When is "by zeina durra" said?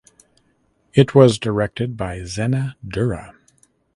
1.95-3.35